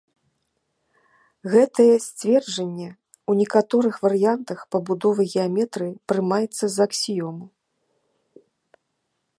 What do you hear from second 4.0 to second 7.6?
варыянтах пабудовы геаметрыі прымаецца за аксіёму.